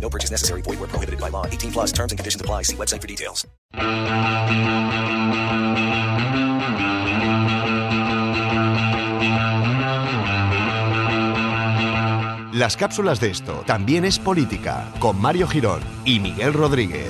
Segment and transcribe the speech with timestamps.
[0.00, 0.62] No purchase necessary.
[0.62, 1.44] Void where prohibited by law.
[1.44, 2.62] 18 plus terms and conditions apply.
[2.62, 3.46] See website for details.
[12.58, 17.06] Las cápsulas de esto también es política con Mario Girón y Miguel Rodríguez.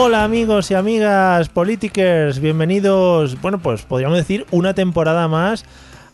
[0.00, 5.64] Hola amigos y amigas politikers, bienvenidos, bueno pues podríamos decir una temporada más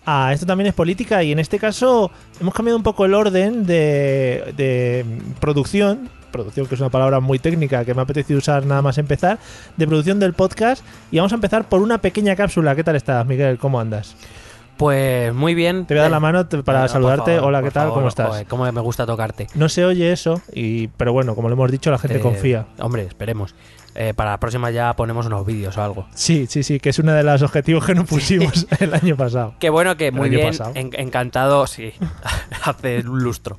[0.06, 2.10] a Esto también es política y en este caso
[2.40, 5.04] hemos cambiado un poco el orden de, de
[5.38, 8.96] producción, producción que es una palabra muy técnica que me ha apetecido usar nada más
[8.96, 9.38] empezar,
[9.76, 12.74] de producción del podcast y vamos a empezar por una pequeña cápsula.
[12.74, 13.58] ¿Qué tal estás Miguel?
[13.58, 14.16] ¿Cómo andas?
[14.76, 15.86] Pues muy bien.
[15.86, 17.36] Te voy a dar la mano te- para No, saludarte.
[17.36, 17.82] favor, Hola, ¿qué tal?
[17.84, 18.28] favor, ¿Cómo estás?
[18.28, 19.46] joder, cómo me gusta tocarte.
[19.54, 22.66] No se oye eso, y, pero bueno, como lo hemos dicho, la gente Eh, confía.
[22.78, 23.54] Hombre, esperemos.
[23.96, 26.06] Eh, para la próxima ya ponemos unos vídeos o algo.
[26.14, 29.54] Sí, sí, sí, que es uno de los objetivos que nos pusimos el año pasado.
[29.60, 31.92] Qué bueno que El muy bien, en- encantado, sí,
[32.64, 33.58] hace un lustro.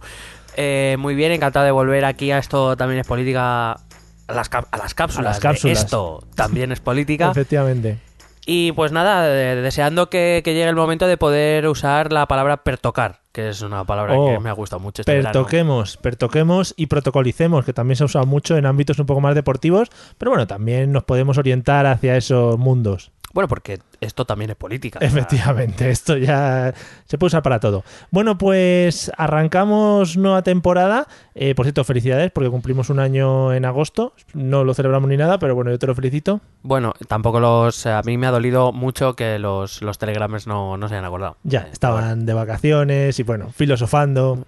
[0.57, 4.67] Eh, muy bien, encantado de volver aquí a esto también es política, a las, cap-
[4.71, 5.25] a las cápsulas.
[5.25, 5.79] A las cápsulas.
[5.79, 7.29] esto también es política.
[7.31, 7.99] Efectivamente.
[8.45, 13.21] Y pues nada, deseando que, que llegue el momento de poder usar la palabra pertocar,
[13.31, 15.33] que es una palabra Oh, que me ha gustado mucho este verano.
[15.33, 19.33] Pertoquemos, pertoquemos y protocolicemos, que también se ha usado mucho en ámbitos un poco más
[19.33, 23.11] deportivos, pero bueno, también nos podemos orientar hacia esos mundos.
[23.35, 24.97] Bueno, porque esto también es política.
[25.01, 27.83] Efectivamente, esto ya se puede usar para todo.
[28.09, 31.05] Bueno, pues arrancamos nueva temporada.
[31.35, 34.13] Eh, por cierto, felicidades porque cumplimos un año en agosto.
[34.33, 36.39] No lo celebramos ni nada, pero bueno, yo te lo felicito.
[36.63, 37.85] Bueno, tampoco los.
[37.85, 41.35] A mí me ha dolido mucho que los, los telegrames no, no se hayan acordado.
[41.43, 44.45] Ya, Eh, estaban de vacaciones y bueno, filosofando.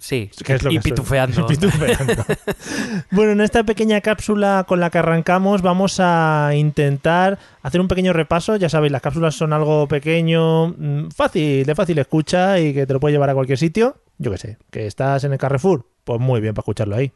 [0.00, 1.46] Sí, que es lo y que pitufeando.
[1.48, 2.24] pitufeando.
[3.10, 8.12] bueno, en esta pequeña cápsula con la que arrancamos vamos a intentar hacer un pequeño
[8.12, 8.56] repaso.
[8.56, 12.92] Ya sabéis, las cápsulas son algo pequeño, mm, fácil, de fácil escucha y que te
[12.94, 13.96] lo puede llevar a cualquier sitio.
[14.18, 17.12] Yo qué sé, que estás en el Carrefour, pues muy bien para escucharlo ahí.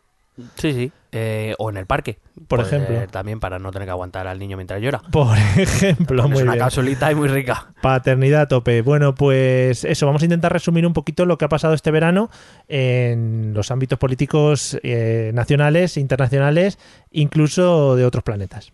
[0.57, 0.93] Sí, sí.
[1.13, 2.19] Eh, o en el parque.
[2.49, 3.07] Por ejemplo.
[3.09, 5.01] también para no tener que aguantar al niño mientras llora.
[5.13, 6.59] Por ejemplo, Es una bien.
[6.59, 7.73] cápsulita y muy rica.
[7.81, 8.83] Paternidad a tope.
[8.83, 12.31] Bueno, pues eso, vamos a intentar resumir un poquito lo que ha pasado este verano
[12.67, 16.79] en los ámbitos políticos eh, nacionales, internacionales,
[17.13, 18.73] incluso de otros planetas.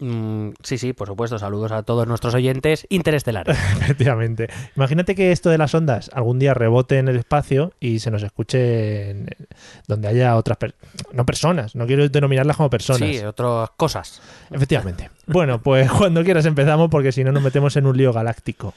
[0.00, 1.38] Mm, sí, sí, por supuesto.
[1.38, 3.56] Saludos a todos nuestros oyentes interestelares.
[3.80, 4.48] Efectivamente.
[4.76, 8.22] Imagínate que esto de las ondas algún día rebote en el espacio y se nos
[8.22, 9.28] escuche en-
[9.86, 10.74] donde haya otras per-
[11.12, 13.08] no personas, no quiero denominarlas como personas.
[13.08, 14.22] sí, otras cosas.
[14.50, 15.10] Efectivamente.
[15.26, 18.74] Bueno, pues cuando quieras empezamos porque si no nos metemos en un lío galáctico.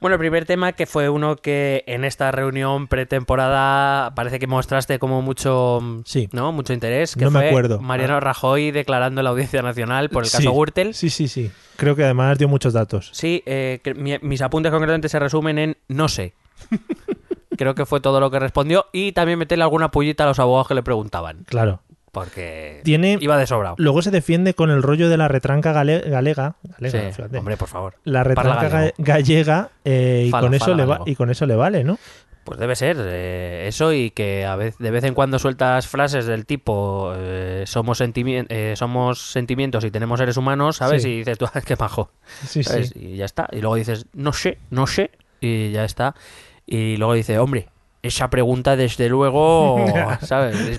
[0.00, 4.98] Bueno, el primer tema que fue uno que en esta reunión pretemporada parece que mostraste
[4.98, 6.28] como mucho, mm, Sí.
[6.32, 6.52] ¿no?
[6.52, 7.14] mucho interés.
[7.16, 7.80] Que No me acuerdo.
[7.80, 10.94] Mariano Rajoy declarando en la Audiencia Nacional por el caso Sí, Gürtel.
[10.94, 11.50] Sí, sí, sí.
[11.76, 13.10] Creo que además dio muchos datos.
[13.12, 16.32] Sí, eh, que mi- mis apuntes concretamente se resumen en no sé.
[17.58, 20.68] Creo que fue todo lo que respondió y también meterle alguna pullita a los abogados
[20.68, 21.80] que le preguntaban, Claro.
[22.12, 23.76] Porque Tiene iba de sobrado.
[23.78, 26.56] Luego se defiende con el rollo de la retranca gale- galega.
[26.78, 27.38] galega, Sí, fíjate.
[27.38, 27.94] hombre, por favor.
[28.04, 31.54] la retranca ga- gallega eh, y, Fala, con eso le va- y con eso le
[31.56, 31.98] vale, ¿no?
[32.42, 36.24] Pues debe ser eh, eso y que a vez, de vez en cuando sueltas frases
[36.26, 41.02] del tipo eh, somos, sentimi- eh, somos sentimientos y tenemos seres humanos, ¿sabes?
[41.02, 41.10] Sí.
[41.10, 42.10] Y dices tú, "Ah, qué majo.
[42.46, 42.88] Sí, ¿sabes?
[42.88, 42.98] sí.
[43.12, 43.46] Y ya está.
[43.52, 45.10] Y luego dices, no sé, no sé.
[45.40, 46.14] Y ya está.
[46.66, 47.68] Y luego dice, hombre,
[48.02, 49.84] esa pregunta desde luego,
[50.22, 50.78] ¿sabes?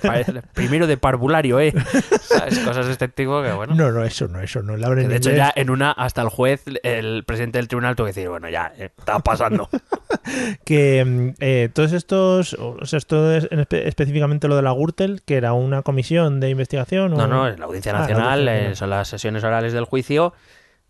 [0.54, 1.72] Primero de parvulario, ¿eh?
[2.20, 2.58] ¿Sabes?
[2.60, 3.74] Cosas de este tipo que bueno.
[3.74, 4.74] No, no, eso no, eso no.
[4.94, 8.12] Que de hecho, ya en una, hasta el juez, el presidente del tribunal, tuvo que
[8.12, 9.68] decir, bueno, ya, eh, está pasando.
[10.64, 14.72] que mm, eh, todos estos, o sea, esto es en espe- específicamente lo de la
[14.72, 17.12] Gürtel, que era una comisión de investigación.
[17.12, 18.76] o- No, no, en la Audiencia Ah, la Nacional Audiencia eh, Nacional.
[18.76, 20.34] son las sesiones orales del juicio.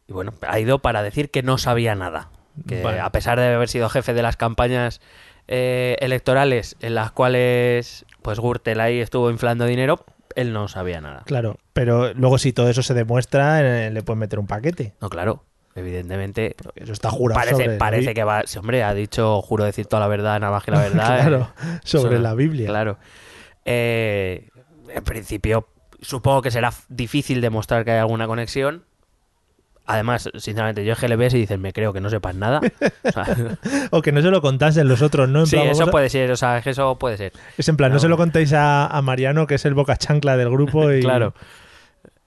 [0.08, 2.30] Y bueno, ha ido para decir que no sabía nada.
[2.66, 3.00] Que Vale.
[3.00, 5.00] a pesar de haber sido jefe de las campañas
[5.54, 10.04] eh, electorales en las cuales pues Gürtel ahí estuvo inflando dinero,
[10.34, 11.22] él no sabía nada.
[11.26, 14.94] Claro, pero luego si todo eso se demuestra, eh, le pueden meter un paquete.
[15.00, 15.44] No, claro,
[15.74, 16.56] evidentemente.
[16.74, 18.42] Eso está jurado Parece, sobre parece que va.
[18.46, 21.20] sí, hombre, ha dicho, juro decir toda la verdad, nada más que la verdad.
[21.20, 22.68] claro, eh, sobre eso- la Biblia.
[22.68, 22.96] Claro.
[23.64, 24.48] Eh,
[24.88, 25.68] en principio,
[26.00, 28.84] supongo que será difícil demostrar que hay alguna conexión.
[29.84, 32.60] Además, sinceramente, yo es que le ves y dices, me creo que no sepas nada.
[33.02, 33.26] O sea,
[33.90, 35.40] O que no se lo contasen los otros, ¿no?
[35.40, 37.32] En sí, plan, eso puede ser, o sea, que eso puede ser.
[37.58, 38.00] Es en plan, no, No.
[38.00, 40.90] se lo contéis a, a Mariano, que es el boca chancla del grupo.
[40.92, 41.00] Y...
[41.00, 41.34] Claro.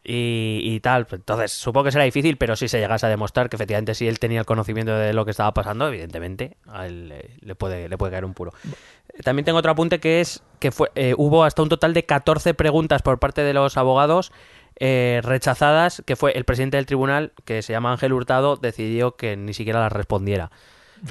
[0.08, 3.50] Y, y tal, pues, entonces supongo que será difícil, pero si se llegase a demostrar
[3.50, 7.10] que efectivamente si él tenía el conocimiento de lo que estaba pasando, evidentemente a él
[7.10, 8.54] le, le puede, le puede caer un puro.
[9.24, 12.54] También tengo otro apunte que es que fue, eh, hubo hasta un total de 14
[12.54, 14.32] preguntas por parte de los abogados
[14.80, 19.38] eh, rechazadas, que fue el presidente del tribunal, que se llama Ángel Hurtado, decidió que
[19.38, 20.52] ni siquiera las respondiera.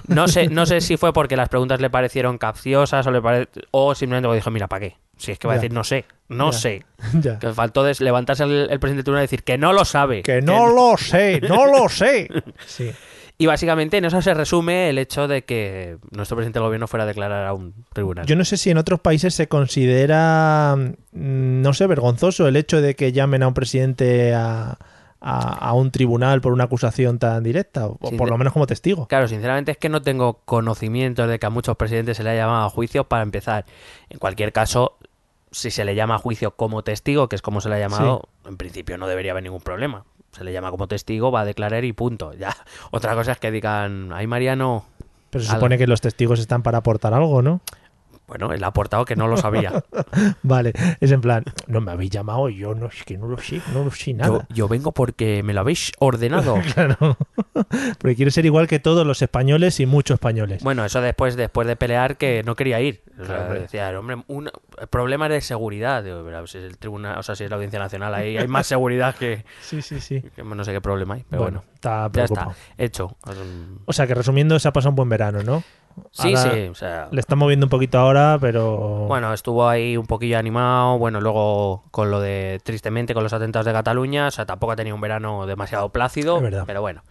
[0.08, 3.48] No sé, no sé si fue porque las preguntas le parecieron capciosas o, le pare-
[3.70, 4.96] o simplemente dijo, mira, ¿para qué?
[5.16, 6.58] Si es que va a decir, no sé, no Ya.
[6.58, 6.84] sé.
[7.20, 7.38] Ya.
[7.38, 10.22] Que faltó des- levantarse el, el presidente del tribunal y decir que no lo sabe.
[10.22, 12.28] Que no lo sé, no lo sé.
[12.66, 12.90] Sí.
[13.36, 17.02] Y básicamente en eso se resume el hecho de que nuestro presidente del gobierno fuera
[17.02, 18.26] a declarar a un tribunal.
[18.26, 22.80] Yo no sé si en otros países se considera, mm, no sé, vergonzoso el hecho
[22.80, 24.78] de que llamen a un presidente a,
[25.20, 29.08] a- a un tribunal por una acusación tan directa, o por lo menos como testigo.
[29.08, 32.42] Claro, sinceramente es que no tengo conocimiento de que a muchos presidentes se le haya
[32.42, 33.64] llamado a juicio para empezar.
[34.10, 34.96] En cualquier caso,
[35.50, 38.28] si se le llama a juicio como testigo, que es como se le ha llamado,
[38.46, 40.04] en principio no debería haber ningún problema.
[40.36, 42.32] Se le llama como testigo, va a declarar y punto.
[42.34, 42.54] Ya.
[42.90, 44.84] Otra cosa es que digan, ay Mariano,
[45.30, 45.60] Pero se Algo.
[45.60, 47.60] supone que los testigos están para aportar algo, ¿no?
[48.26, 49.84] bueno, él ha aportado que no lo sabía.
[50.42, 53.60] Vale, es en plan, no me habéis llamado, yo no, es que no lo sé,
[53.74, 54.46] no lo sé yo, nada.
[54.48, 56.56] yo vengo porque me lo habéis ordenado.
[56.74, 57.18] Claro.
[57.98, 60.62] Porque quiero ser igual que todos los españoles y muchos españoles.
[60.64, 63.02] Bueno, eso después, después de pelear que no quería ir.
[63.16, 64.50] Claro, decía, hombre, un
[64.90, 66.02] problema de seguridad.
[66.02, 68.48] Digo, pero si es el tribunal, o sea, si es la audiencia nacional, ahí hay
[68.48, 70.22] más seguridad que, Sí, sí, sí.
[70.34, 71.24] que no sé qué problema hay.
[71.28, 73.16] Pero bueno, está ya está, hecho.
[73.84, 75.62] O sea que resumiendo, se ha pasado un buen verano, ¿no?
[76.10, 79.06] Sí, Ahora sí, o sea, Le está moviendo un poquito ahora, pero.
[79.06, 83.64] bueno, estuvo ahí un poquillo animado, bueno, luego con lo de, tristemente, con los atentados
[83.66, 87.02] de Cataluña, o sea, tampoco ha tenido un verano demasiado plácido, pero bueno.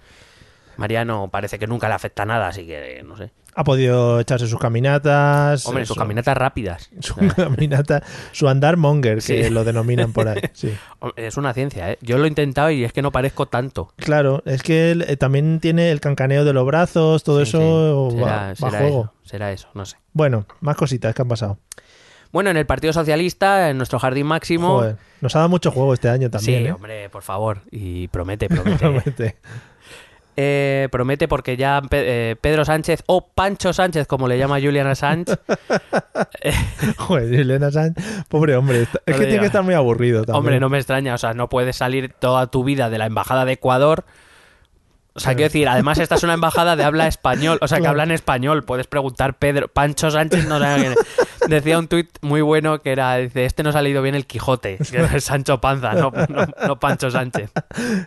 [0.78, 3.32] Mariano parece que nunca le afecta nada, así que no sé.
[3.56, 5.66] Ha podido echarse sus caminatas.
[5.68, 6.90] Hombre, sus su- caminatas rápidas.
[7.02, 9.50] Su caminata, su andar monger, que Sí.
[9.52, 10.42] lo denominan por ahí.
[10.54, 10.74] Sí.
[11.18, 11.98] Es una ciencia, ¿eh?
[12.02, 13.94] Yo lo he intentado y es que no parezco tanto.
[13.98, 18.10] Claro, es que él eh, también tiene el cancaneo de los brazos, todo Sí, eso
[18.18, 19.02] va, Será, va juego.
[19.04, 19.98] eso, será eso, no sé.
[20.14, 21.60] Bueno, más cositas que han pasado.
[22.32, 24.80] Bueno, en el Partido Socialista, en nuestro jardín máximo.
[24.80, 26.64] Joder, nos ha dado mucho juego este año también.
[26.64, 26.72] sí, ¿eh?
[26.72, 27.62] hombre, por favor.
[27.70, 28.78] Y promete, promete.
[28.80, 29.36] Promete.
[30.36, 35.26] Eh, promete porque ya eh, Pedro Sánchez, o Pancho Sánchez, como le llama Julian Assange,
[36.98, 40.38] Joder, Elena Sánchez, pobre hombre, está- es No que tiene que estar muy aburrido también.
[40.38, 41.14] hombre, no me extraña.
[41.14, 44.06] O sea, no puedes salir toda tu vida de la embajada de Ecuador.
[45.16, 47.86] O sea, quiero decir, además esta es una embajada de habla español, o sea, que
[47.88, 48.64] hablan español.
[48.64, 50.98] Puedes preguntar, Pedro, Pancho Sánchez, no sé quién es.
[51.48, 54.80] Decía un tuit muy bueno que era, dice, este nos ha leído bien el Quijote,
[54.92, 57.52] que es Sancho Panza, no, no, no Pancho Sánchez.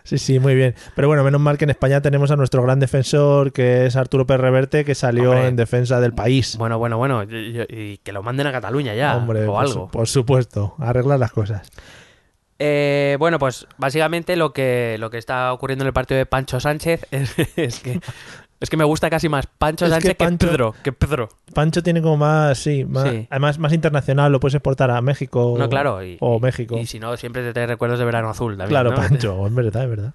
[0.03, 0.75] Sí, sí, muy bien.
[0.95, 4.25] Pero bueno, menos mal que en España tenemos a nuestro gran defensor, que es Arturo
[4.27, 5.47] Pérez Reverte, que salió Hombre.
[5.47, 6.57] en defensa del país.
[6.57, 9.61] Bueno, bueno, bueno, y, y- y que lo manden a Cataluña ya, Hombre, o por,
[9.61, 9.73] algo.
[9.73, 11.69] su- por supuesto, arreglar las cosas.
[12.59, 16.59] Eh, bueno, pues básicamente lo que, lo que está ocurriendo en el partido de Pancho
[16.59, 17.99] Sánchez es, es que
[18.59, 21.29] es que me gusta casi más Pancho Es Sánchez que, Pancho- Pedro, que Pedro.
[21.53, 23.27] Pancho tiene como más, sí, más- Sí.
[23.29, 26.75] además más internacional, lo puedes exportar a México No, claro, y, o y- México.
[26.75, 28.69] Y si no, siempre te trae recuerdos de verano azul también.
[28.69, 28.95] claro, ¿no?
[28.95, 30.13] Pancho, es verdad, es verdad.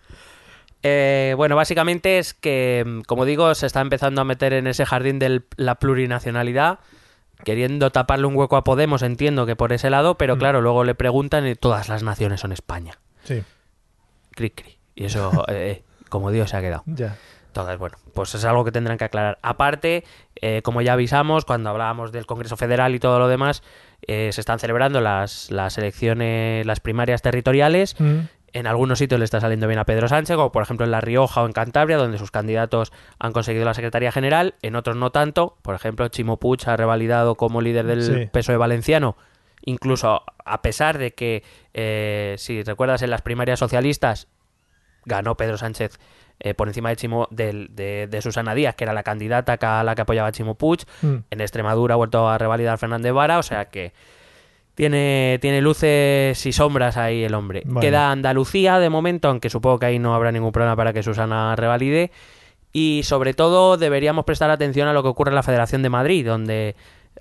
[0.82, 4.84] Eh, bueno, básicamente es que, mm, como digo, se está empezando a meter en ese
[4.84, 6.80] jardín de la plurinacionalidad,
[7.44, 10.38] queriendo taparle un hueco a Podemos, entiendo que por ese lado, pero Mm.
[10.38, 12.98] claro, luego le preguntan y todas las naciones son España.
[13.24, 13.42] Sí,
[14.32, 14.78] Cri, cri.
[14.94, 16.82] Y eso, eh, como Dios se ha quedado.
[16.86, 17.16] ya.
[17.48, 19.38] Entonces, bueno, pues es algo que tendrán que aclarar.
[19.42, 20.04] Aparte,
[20.40, 23.62] eh, como ya avisamos, cuando hablábamos del Congreso Federal y todo lo demás,
[24.06, 27.94] eh, se están celebrando las, las elecciones, las primarias territoriales.
[28.00, 28.20] Mm,
[28.54, 31.00] En algunos sitios le está saliendo bien a Pedro Sánchez, como por ejemplo en La
[31.00, 35.10] Rioja o en Cantabria, donde sus candidatos han conseguido la Secretaría General, en otros no
[35.10, 35.56] tanto.
[35.62, 38.26] Por ejemplo, Chimo Puig ha revalidado como líder del Sí.
[38.30, 39.16] PSOE valenciano,
[39.64, 41.42] incluso a pesar de que,
[41.72, 44.28] eh, si recuerdas, en las primarias socialistas
[45.06, 45.98] ganó Pedro Sánchez
[46.40, 49.84] eh, por encima de, Chimo, del- de, de Susana Díaz, que era la candidata a
[49.84, 50.80] la que apoyaba a Chimo Puig.
[51.02, 51.14] mm.
[51.30, 53.92] En Extremadura ha vuelto a revalidar Fernández Vara, o sea que
[54.82, 57.62] tiene, tiene luces y sombras ahí el hombre.
[57.64, 57.78] Bueno.
[57.78, 61.54] Queda Andalucía de momento, aunque supongo que ahí no habrá ningún problema para que Susana
[61.54, 62.10] revalide.
[62.72, 66.26] Y sobre todo deberíamos prestar atención a lo que ocurre en la Federación de Madrid,
[66.26, 66.74] donde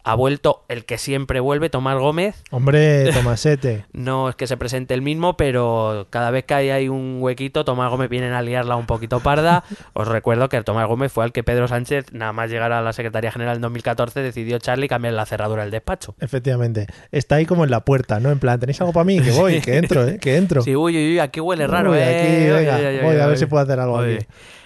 [0.04, 2.44] ha vuelto el que siempre vuelve, Tomás Gómez.
[2.52, 3.86] Hombre, Tomasete.
[3.94, 7.66] No es que se presente el mismo, pero cada vez que hay, hay un huequito,
[7.66, 9.64] Tomás Gómez viene a liarla un poquito parda.
[9.94, 12.94] Os recuerdo que Tomás Gómez fue al que Pedro Sánchez, nada más llegar a la
[12.94, 16.16] Secretaría General en 2014, decidió Charlie cambiar la cerradura del despacho.
[16.20, 16.88] Efectivamente.
[17.12, 18.32] Está ahí como en la puerta, ¿no?
[18.32, 19.20] En plan, ¿tenéis algo para mí?
[19.20, 20.18] Que voy, que entro, ¿eh?
[20.20, 20.62] Que entro.
[20.62, 22.52] Sí, uy, uy, uy, aquí huele raro, Uy, ¿eh?
[22.54, 24.18] venga, Uy, uy, voy a ver si puedo hacer algo aquí.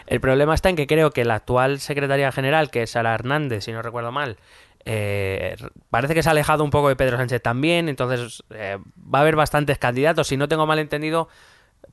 [0.08, 3.63] El problema está en que creo que la actual secretaria general, que es Sara Hernández,
[3.63, 4.38] si no recuerdo mal,
[4.85, 5.55] eh,
[5.89, 8.77] parece que se ha alejado un poco de Pedro Sánchez también, entonces eh,
[9.13, 10.27] va a haber bastantes candidatos.
[10.27, 11.27] Si no tengo mal entendido,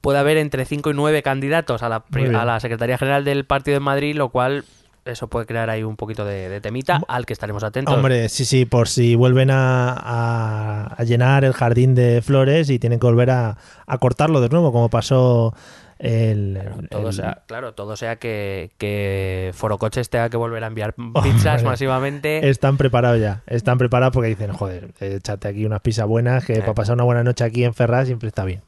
[0.00, 2.04] puede haber entre 5 y 9 candidatos a la,
[2.38, 4.64] a la Secretaría General del Partido de Madrid, lo cual
[5.04, 7.92] eso puede crear ahí un poquito de, de temita al que estaremos atentos.
[7.92, 12.78] Hombre, sí, sí, por si vuelven a, a- a llenar el jardín de flores y
[12.78, 13.56] tienen que volver a,
[13.86, 15.54] a cortarlo de nuevo, como pasó
[16.02, 16.58] el...
[16.90, 21.60] Todo el- sea, claro, todo sea que, que Forocoches tenga que volver a enviar pizzas
[21.60, 22.48] Hombre, masivamente.
[22.48, 26.60] Están preparados ya, están preparados porque dicen, joder, échate aquí unas pizzas buenas, que Eh.
[26.60, 28.62] para pasar una buena noche aquí en Ferraz siempre está bien.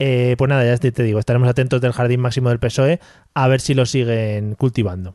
[0.00, 3.00] Eh, pues nada, ya te, te digo, estaremos atentos del jardín máximo del PSOE
[3.34, 5.14] a ver si lo siguen cultivando.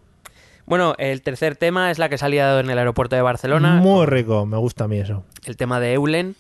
[0.65, 3.75] Bueno, el tercer tema es la que salía en el aeropuerto de Barcelona.
[3.75, 5.23] Muy rico, me gusta a mí eso.
[5.45, 6.35] El tema de Eulen.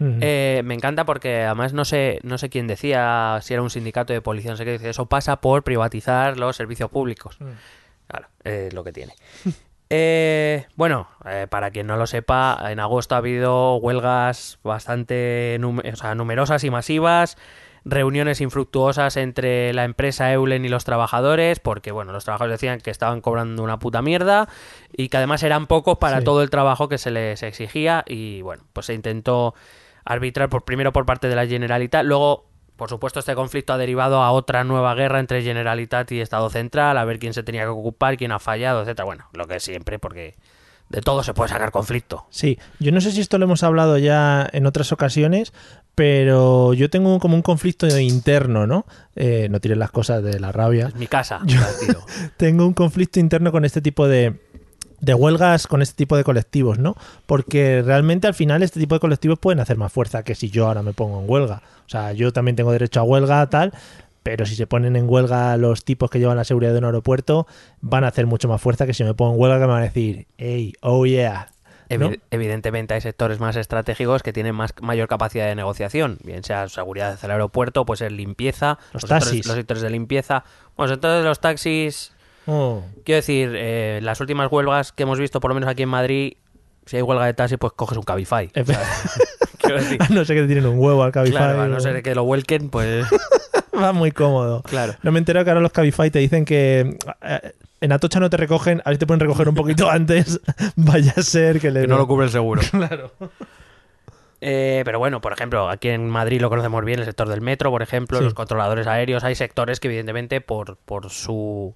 [0.00, 4.12] Eh, me encanta porque además no sé, no sé quién decía, si era un sindicato
[4.12, 7.38] de policía, no sé qué, dice, eso pasa por privatizar los servicios públicos.
[8.08, 9.14] Claro, es lo que tiene.
[9.88, 15.80] Eh, bueno, eh, para quien no lo sepa, en agosto ha habido huelgas bastante num-
[15.92, 17.38] o sea, numerosas y masivas,
[17.84, 22.90] reuniones infructuosas entre la empresa Eulen y los trabajadores, porque bueno, los trabajadores decían que
[22.90, 24.48] estaban cobrando una puta mierda
[24.92, 26.24] y que además eran pocos para Sí.
[26.24, 29.54] todo el trabajo que se les exigía y bueno, pues se intentó
[30.06, 32.46] arbitrar por primero por parte de la Generalitat, luego
[32.76, 36.96] por supuesto este conflicto ha derivado a otra nueva guerra entre Generalitat y Estado Central,
[36.96, 39.04] a ver quién se tenía que ocupar, quién ha fallado, etcétera.
[39.04, 40.34] Bueno, lo que siempre porque
[40.88, 42.26] de todo se puede sacar conflicto.
[42.30, 45.52] Sí, yo no sé si esto lo hemos hablado ya en otras ocasiones,
[45.96, 48.84] pero yo tengo como un conflicto interno, ¿no?
[49.16, 50.88] Eh, no tires las cosas de la rabia.
[50.88, 51.58] Es mi casa, Yo-
[52.36, 54.42] tengo un conflicto interno con este tipo de,
[55.06, 56.96] de huelgas, con este tipo de colectivos, ¿no?
[57.24, 60.66] Porque realmente al final este tipo de colectivos pueden hacer más fuerza que si yo
[60.66, 61.62] ahora me pongo en huelga.
[61.86, 63.72] O sea, yo también tengo derecho a huelga, tal,
[64.22, 67.46] pero si se ponen en huelga los tipos que llevan la seguridad de un aeropuerto,
[67.80, 69.82] van a hacer mucho más fuerza que si me pongo en huelga que me van
[69.82, 71.48] a decir, hey, oh yeah.
[71.88, 77.16] Evidentemente hay sectores más estratégicos que tienen más, mayor capacidad de negociación, bien sea seguridad
[77.20, 79.46] del aeropuerto, puede ser limpieza, Los sectores- taxis.
[79.46, 80.42] los sectores de limpieza.
[80.76, 82.12] Bueno, los sectores de los taxis,
[82.46, 85.88] Oh, quiero decir, eh, las últimas huelgas que hemos visto, por lo menos aquí en
[85.88, 86.34] Madrid,
[86.84, 88.48] si hay huelga de taxi, pues coges un Cabify.
[89.58, 91.36] Quiero decir, no ser que te tienen un huevo al Cabify.
[91.38, 93.06] claro, a no ser que lo vuelquen, pues
[93.78, 94.62] Va muy cómodo.
[94.62, 94.94] claro.
[95.02, 98.36] No me entero que ahora los Cabify te dicen que eh, en Atocha no te
[98.38, 100.40] recogen, a ver si te pueden recoger un poquito antes.
[100.76, 101.82] Vaya a ser que le.
[101.82, 102.62] Que no lo cubre el seguro.
[102.70, 103.10] Claro.
[104.40, 107.70] Eh, pero bueno, por ejemplo, aquí en Madrid lo conocemos bien, el sector del metro,
[107.70, 108.24] por ejemplo, Sí.
[108.24, 111.74] los controladores aéreos, hay sectores que evidentemente por, por su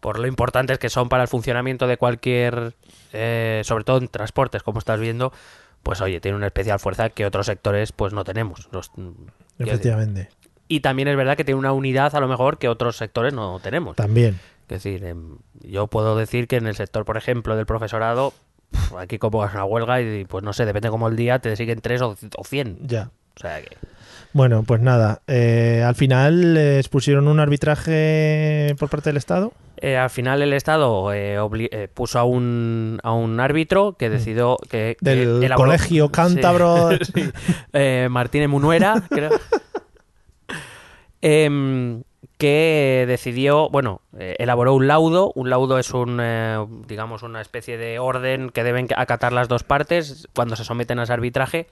[0.00, 2.74] por lo importantes que son para el funcionamiento de cualquier,
[3.12, 5.32] eh, sobre todo en transportes, como estás viendo,
[5.82, 8.68] pues oye, tiene una especial fuerza que otros sectores pues no tenemos.
[8.72, 9.24] Los- decir,
[9.58, 10.28] Efectivamente.
[10.68, 13.60] y también es verdad que tiene una unidad a lo mejor que otros sectores no
[13.60, 13.96] tenemos.
[13.96, 14.38] También.
[14.62, 18.32] Es decir, em, yo puedo decir que en el sector, por ejemplo, del profesorado,
[18.96, 22.00] aquí convocas una huelga y pues no sé, depende como el día, te siguen tres
[22.02, 22.78] o, cien.
[22.86, 23.10] Ya.
[23.36, 23.76] O sea que...
[24.32, 25.22] Bueno, pues nada.
[25.26, 29.52] eh, al final les pusieron un arbitraje por parte del Estado.
[29.82, 31.36] Eh, al final el Estado eh,
[31.70, 34.96] eh, puso a un, a un árbitro que decidió que...
[35.02, 36.90] que Del elaboró- colegio Sí, cántabro.
[37.14, 37.30] sí.
[37.72, 39.30] Eh, Martínez Munuera, creo.
[41.22, 42.02] Em,
[42.38, 45.32] que decidió, bueno, elaboró un laudo.
[45.34, 46.56] Un laudo es un, eh,
[46.86, 51.02] digamos, una especie de orden que deben acatar las dos partes cuando se someten a
[51.02, 51.66] ese arbitraje.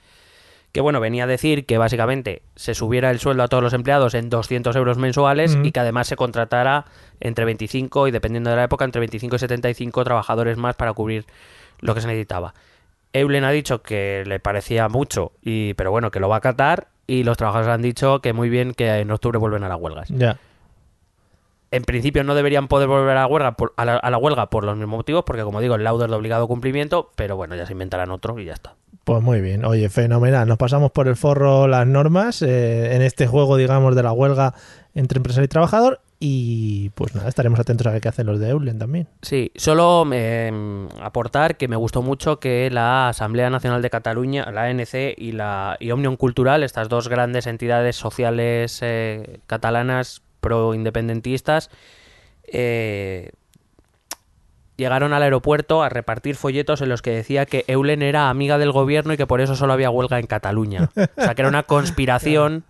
[0.73, 4.13] Que bueno, venía a decir que básicamente se subiera el sueldo a todos los empleados
[4.13, 5.65] en 200 euros mensuales Ujú.
[5.65, 6.85] y que además se contratara
[7.21, 11.27] entre 25 y dependiendo de la época, entre 25 y 75 trabajadores más para cubrir
[11.81, 12.55] lo que se necesitaba.
[13.13, 16.89] Eulen ha dicho que le parecía mucho, y, pero bueno, que lo va a acatar.
[17.07, 20.09] Y los trabajadores han dicho que muy bien que en octubre vuelven a las huelgas.
[20.11, 20.39] ya.
[21.71, 24.49] En principio no deberían poder volver a la huelga por, a la, a la huelga
[24.49, 27.57] por los mismos motivos, porque como digo, el laudo es de obligado cumplimiento, pero bueno,
[27.57, 28.75] ya se inventarán otro y ya está.
[29.05, 29.65] Pues muy bien.
[29.65, 30.47] Oye, fenomenal.
[30.47, 34.55] Nos pasamos por el forro las normas eh, en este juego, digamos, de la huelga
[34.95, 36.01] entre empresario y trabajador.
[36.21, 39.07] Y pues nada, estaremos atentos a ver qué hacen los de Eulen también.
[39.23, 44.65] Sí, solo eh, aportar que me gustó mucho que la Asamblea Nacional de Cataluña, la
[44.65, 51.71] ANC y la y Omnium Cultural, estas dos grandes entidades sociales eh, catalanas pro-independentistas,
[52.45, 53.31] eh,
[54.79, 58.73] llegaron al aeropuerto a repartir folletos en los que decía que Eulen era amiga del
[58.73, 60.89] gobierno y que por eso solo había huelga en Cataluña.
[60.97, 62.65] O sea, que era una conspiración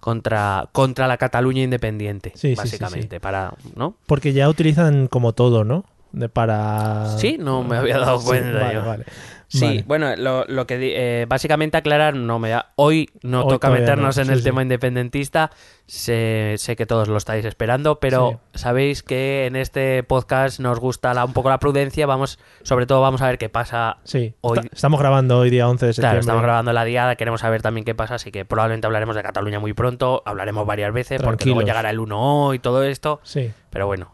[0.00, 3.20] contra, contra la Cataluña independiente, Sí, sí, sí, básicamente, sí.
[3.20, 3.94] para, ¿no?
[4.06, 5.84] Porque ya utilizan como todo, ¿no?
[6.12, 7.06] De para...
[7.18, 8.84] Sí, no me había dado cuenta vale, yo.
[8.84, 9.04] vale.
[9.52, 9.84] Sí, Vale.
[9.84, 10.78] bueno, lo, lo que
[11.22, 14.38] eh, básicamente aclarar, no me da, hoy no Hoy toca meternos no, en sí, el
[14.38, 14.44] sí.
[14.44, 15.50] tema independentista,
[15.86, 21.12] sé, sé que todos lo estáis esperando, pero sabéis que en este podcast nos gusta
[21.14, 24.58] la- un poco la prudencia, vamos, sobre todo vamos a ver qué pasa Sí, Hoy-
[24.60, 26.10] Esta- estamos grabando hoy día 11 de septiembre.
[26.10, 29.22] Claro, estamos grabando la diada, queremos saber también qué pasa, así que probablemente hablaremos de
[29.24, 33.50] Cataluña muy pronto, hablaremos varias veces, porque luego llegará el 1 y todo esto, Sí,
[33.70, 34.12] pero bueno,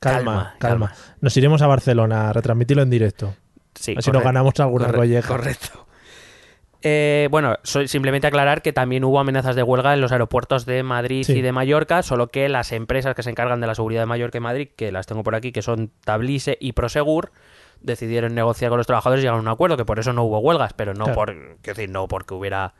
[0.00, 0.92] calma, Calma, calma, calma.
[1.22, 3.34] Nos iremos a Barcelona a retransmitirlo en directo.
[3.78, 3.94] Sí.
[3.96, 5.28] Así nos ganamos alguna corre- colleja.
[5.28, 5.86] Correcto.
[6.82, 10.82] Eh, bueno, soy- simplemente aclarar que también hubo amenazas de huelga en los aeropuertos de
[10.82, 11.32] Madrid Sí.
[11.38, 14.38] y de Mallorca, solo que las empresas que se encargan de la seguridad de Mallorca
[14.38, 17.32] y Madrid, que las tengo por aquí, que son Tablise y Prosegur,
[17.80, 20.38] decidieron negociar con los trabajadores y llegar a un acuerdo, que por eso no hubo
[20.38, 21.14] huelgas, pero no Claro.
[21.14, 22.74] por decir, no porque hubiera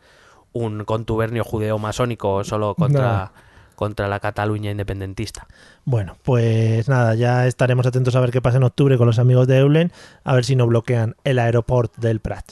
[0.53, 3.33] un contubernio judeo-masónico solo contra,
[3.77, 5.47] contra la Cataluña independentista.
[5.85, 9.47] Bueno, pues nada, ya estaremos atentos a ver qué pasa en octubre con los amigos
[9.47, 9.93] de Eulen,
[10.25, 12.45] a ver si no bloquean el aeropuerto del Prat.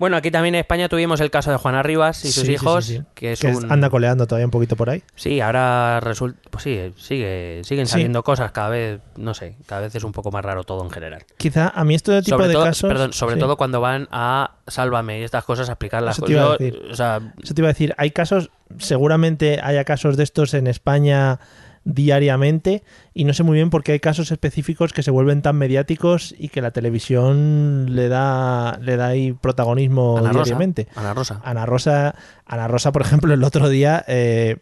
[0.00, 2.86] Bueno, aquí también en España tuvimos el caso de Juana Rivas y sus Sí, hijos,
[2.86, 3.02] sí, sí.
[3.14, 3.70] que es Que un...
[3.70, 5.04] anda coleando todavía un poquito por ahí.
[5.14, 6.40] Sí, ahora resulta.
[6.50, 10.30] Pues sí, sigue, siguen saliendo cosas cada vez, no sé, cada vez es un poco
[10.32, 11.22] más raro todo en general.
[11.36, 12.88] Quizá a mí este tipo sobre de todo, casos...
[12.88, 16.32] perdón, sobre todo cuando van a Sálvame y estas cosas a explicar las Eso te
[16.32, 16.58] iba a cosas.
[16.60, 16.90] Yo, decir.
[16.90, 20.66] o sea, Eso te iba a decir, hay casos, seguramente haya casos de estos en
[20.66, 21.38] España
[21.84, 22.82] diariamente
[23.14, 26.34] y no sé muy bien por qué hay casos específicos que se vuelven tan mediáticos
[26.38, 30.44] y que la televisión le da le da ahí protagonismo Ana Rosa.
[30.44, 30.88] diariamente.
[30.94, 31.40] Ana Rosa.
[31.42, 32.14] Ana Rosa,
[32.46, 34.58] Ana Rosa, por ejemplo, el otro día eh,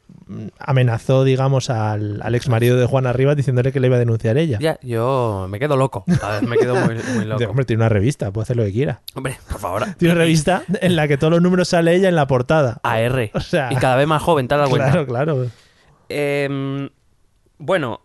[0.60, 4.38] amenazó, digamos, al, al ex marido de Juana Rivas diciéndole que le iba a denunciar
[4.38, 4.58] ella.
[4.60, 6.04] Ya, yo me quedo loco.
[6.22, 6.94] A ver, me quedo muy,
[7.24, 7.44] loco.
[7.46, 9.00] hombre, tiene una revista, puede hacer lo que quiera.
[9.14, 9.84] Hombre, por favor.
[9.98, 12.78] Tiene una revista en la que todos los números sale ella en la portada.
[12.82, 13.30] AR.
[13.34, 14.90] O sea, Y cada vez más joven, dado cuenta.
[14.90, 15.46] claro, claro.
[17.58, 18.00] Bueno,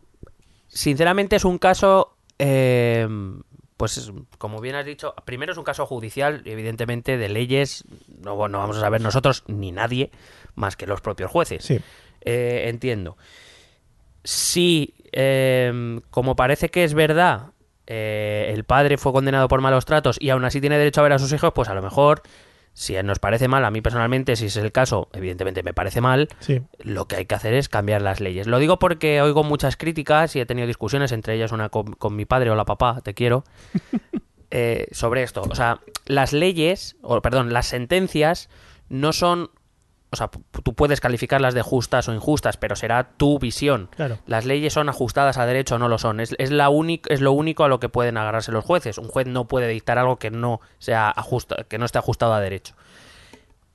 [0.68, 3.42] sinceramente es un caso, em,
[3.78, 7.86] pues como bien has dicho, primero es un caso judicial, y evidentemente de leyes,
[8.22, 10.12] no, no vamos a saber nosotros ni nadie
[10.56, 11.64] más que los propios jueces.
[11.64, 11.80] Sí.
[12.22, 13.18] Eh, entiendo.
[14.24, 17.52] Si, em, como parece que es verdad,
[17.86, 21.14] eh, el padre fue condenado por malos tratos y aún así tiene derecho a ver
[21.14, 22.22] a sus hijos, pues a lo mejor,
[22.74, 26.28] si nos parece mal, a mí personalmente, si es el caso, evidentemente me parece mal,
[26.40, 26.62] Sí.
[26.80, 28.48] lo que hay que hacer es cambiar las leyes.
[28.48, 32.16] Lo digo porque oigo muchas críticas y he tenido discusiones, entre ellas una con, con
[32.16, 33.44] mi padre, hola papá, te quiero,
[34.52, 35.42] eh, sobre esto.
[35.50, 38.50] O sea, las leyes, o perdón, las sentencias
[38.90, 39.50] no son...
[40.14, 43.90] O sea, tú puedes calificarlas de justas o injustas, pero será tu visión.
[43.96, 44.20] Claro.
[44.28, 46.20] Las leyes son ajustadas a derecho o no lo son.
[46.20, 48.98] Es, es, la únic- es lo único a lo que pueden agarrarse los jueces.
[48.98, 52.40] Un juez no puede dictar algo que no, sea ajusta, que no esté ajustado a
[52.40, 52.76] derecho.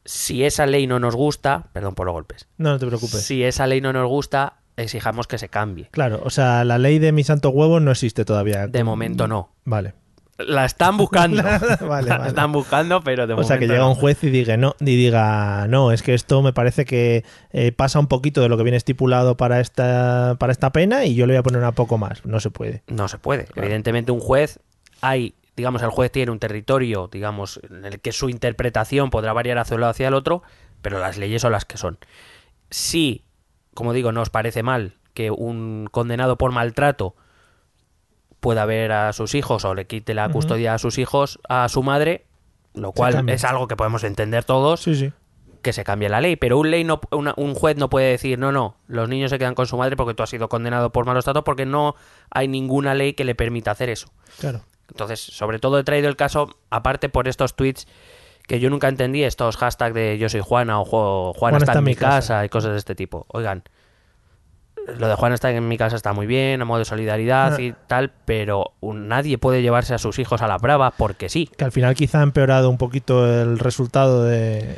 [0.04, 3.20] Si esa ley no nos gusta, perdón por los golpes, No, no te preocupes.
[3.22, 5.88] si esa ley no nos gusta, exijamos que se cambie.
[5.90, 8.68] Claro, o sea, la ley de mi santo huevo no existe todavía.
[8.68, 9.50] De momento no.
[9.64, 9.92] Vale.
[10.38, 11.42] La están buscando.
[11.88, 13.90] Vale, La están buscando, pero de O momento sea, que llega no.
[13.90, 17.72] un juez y diga, no, y diga, no, es que esto me parece que eh,
[17.72, 21.26] pasa un poquito de lo que viene estipulado para esta, para esta pena y yo
[21.26, 22.24] le voy a poner un poco más.
[22.24, 22.84] No se puede.
[22.86, 23.48] No se puede.
[23.56, 24.60] Evidentemente un juez
[25.00, 29.58] hay, digamos, el juez tiene un territorio, digamos, en el que su interpretación podrá variar
[29.58, 30.42] hacia un lado hacia el otro,
[30.82, 31.98] pero las leyes son las que son.
[32.70, 33.24] Si,
[33.74, 37.16] como digo, no os parece mal que un condenado por maltrato
[38.40, 41.82] pueda ver a sus hijos o le quite la custodia a sus hijos a su
[41.82, 42.26] madre,
[42.74, 45.12] lo cual es algo que podemos entender todos, Sí, sí.
[45.62, 46.36] que se cambie la ley.
[46.36, 49.38] Pero un, ley no, una- un juez no puede decir, no, no, los niños se
[49.38, 51.96] quedan con su madre porque tú has sido condenado por malos tratos, porque no
[52.30, 54.08] hay ninguna ley que le permita hacer eso.
[54.38, 54.60] Claro.
[54.90, 57.86] Entonces, sobre todo he traído el caso, aparte por estos tweets
[58.46, 61.94] que yo nunca entendí, estos hashtags de yo soy Juana o Juana, está, en mi
[61.94, 62.44] casa.
[62.46, 63.26] y cosas de este tipo.
[63.28, 63.64] Oigan,
[64.96, 67.60] lo de Juana está en mi casa está muy bien, a modo de solidaridad Ah.
[67.60, 71.48] y tal, pero un- nadie puede llevarse a sus hijos a la brava porque sí.
[71.56, 74.76] Que al final quizá ha empeorado un poquito el resultado de...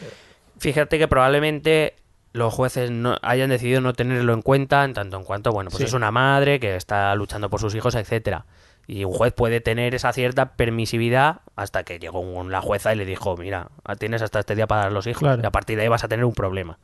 [0.58, 1.94] Fíjate que probablemente
[2.32, 5.78] los jueces no hayan decidido no tenerlo en cuenta en tanto en cuanto, bueno, pues
[5.78, 5.84] Sí.
[5.84, 8.46] es una madre que está luchando por sus hijos, etcétera.
[8.86, 12.96] Y un juez puede tener esa cierta permisividad hasta que llegó un- la jueza y
[12.96, 13.68] le dijo, mira,
[13.98, 15.20] tienes hasta este día para dar los hijos.
[15.22, 15.42] Claro.
[15.42, 16.78] Y a partir de ahí vas a tener un problema.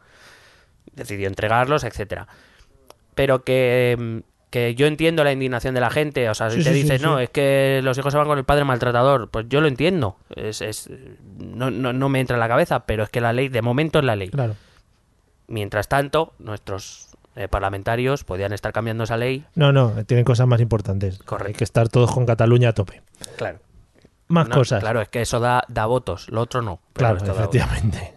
[0.93, 2.27] Decidió entregarlos, etcétera.
[3.17, 4.19] Pero que, mm,
[4.51, 6.31] que yo entiendo la indignación de la gente.
[6.31, 7.05] O sea, si Sí, te sí, dices, sí.
[7.07, 10.17] no, es que los hijos se van con el padre maltratador, pues yo lo entiendo.
[10.37, 10.89] Es, es-
[11.39, 13.99] no, no, no me entra en la cabeza, pero es que la ley, de momento
[13.99, 14.29] es la ley.
[14.29, 14.55] Claro.
[15.49, 19.45] Mientras tanto, nuestros eh, parlamentarios podían estar cambiando esa ley.
[19.55, 21.19] No, no, tienen cosas más importantes.
[21.19, 21.49] Correcto.
[21.49, 23.03] Hay que estar todos con Cataluña a tope.
[23.37, 23.59] Claro.
[24.29, 24.81] Más No, cosas.
[24.81, 26.81] Claro, es que eso da, da votos, lo otro no.
[26.93, 28.15] pero Claro, efectivamente.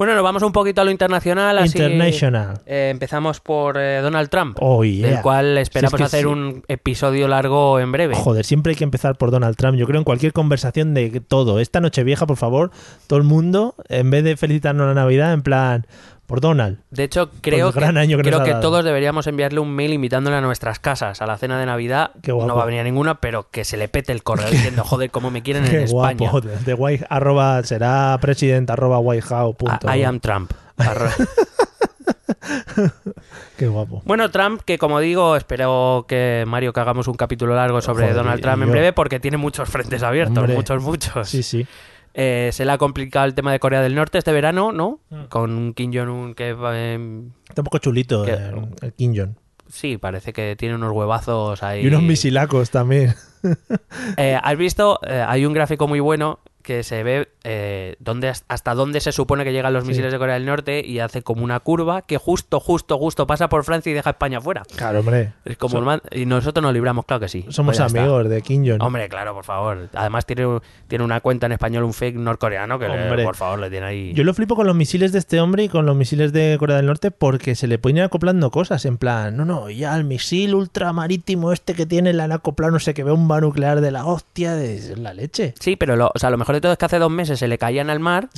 [0.00, 1.58] Bueno, nos vamos un poquito a lo internacional.
[1.58, 2.58] Así, International.
[2.64, 5.06] eh, empezamos por eh, Donald Trump, Oh, yeah.
[5.08, 6.24] del cual esperamos que hacer sí.
[6.26, 8.14] un episodio largo en breve.
[8.14, 9.76] Joder, siempre hay que empezar por Donald Trump.
[9.76, 11.60] Yo creo en cualquier conversación de todo.
[11.60, 12.70] Esta noche vieja, por favor,
[13.08, 15.86] todo el mundo, en vez de felicitarnos la Navidad, en plan,
[16.30, 16.78] por Donald.
[16.92, 17.80] De hecho, creo que,
[18.22, 21.66] creo que todos deberíamos enviarle un mail invitándole a nuestras casas a la cena de
[21.66, 22.12] Navidad.
[22.22, 22.46] Qué guapo.
[22.46, 25.10] No va a venir a ninguna, pero que se le pete el correo diciendo, joder,
[25.10, 26.30] cómo me quieren en Qué España.
[26.30, 26.40] guapo.
[26.40, 29.92] De white, arroba, será president arroba whitehouse punto.
[29.92, 30.52] I, I am Trump.
[33.56, 34.02] Qué guapo.
[34.04, 38.14] Bueno, Trump, que como digo, espero que Mario que hagamos un capítulo largo sobre Joder,
[38.14, 40.54] Donald Trump en breve porque tiene muchos frentes abiertos, Hombre.
[40.54, 41.28] muchos, muchos.
[41.28, 41.66] Sí, sí.
[42.14, 45.00] Eh, se le ha complicado el tema de Corea del Norte este verano, ¿no?
[45.10, 45.24] Mm.
[45.28, 49.30] Con un Kim Jong-un que eh, Está un poco chulito Que- el, el Kim Jong.
[49.68, 51.84] sí, parece que tiene unos huevazos ahí.
[51.84, 53.14] Y unos misilacos también.
[54.18, 55.00] Eh, ¿Has visto?
[55.06, 59.44] Eh, hay un gráfico muy bueno que se ve eh, dónde, hasta dónde se supone
[59.44, 59.88] que llegan los Sí.
[59.88, 63.48] misiles de Corea del Norte y hace como una curva que justo, justo, justo pasa
[63.48, 64.62] por Francia y deja a España fuera.
[64.76, 65.32] Claro, hombre.
[65.44, 67.46] Es como So- man- y nosotros nos libramos, claro que sí.
[67.48, 68.00] Somos Pues está.
[68.00, 68.82] amigos de Kim Jong.
[68.82, 69.88] Hombre, claro, por favor.
[69.94, 73.24] Además tiene, tiene una cuenta en español, un fake norcoreano que, le- Hombre.
[73.24, 74.12] por favor, le tiene ahí...
[74.12, 76.76] Yo lo flipo con los misiles de este hombre y con los misiles de Corea
[76.76, 78.84] del Norte porque se le ir acoplando cosas.
[78.84, 82.80] En plan, no, no, ya el misil ultramarítimo este que tiene, le han acoplado, no
[82.80, 85.54] sé, que ve un bomba nuclear de la hostia, de la leche.
[85.60, 87.48] Sí, pero lo, o sea, lo mejor de todo es que hace dos meses se
[87.48, 88.28] le caían al mar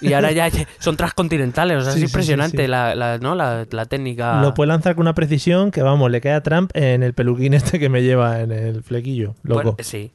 [0.00, 1.78] y ahora ya son transcontinentales.
[1.78, 2.68] O sea, Sí, es impresionante sí.
[2.68, 3.34] La, la- ¿no?
[3.34, 4.40] la, la técnica.
[4.40, 7.54] Lo puede lanzar con una precisión que, vamos, le cae a Trump en el peluquín
[7.54, 9.34] este que me lleva en el flequillo.
[9.42, 9.62] Loco.
[9.62, 10.10] Bueno, sí.